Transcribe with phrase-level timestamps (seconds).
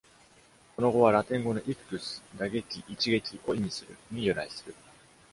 [0.75, 4.73] この語は、ラテン語の「ictus」(「打撃」「一撃」を意味する)に由来する。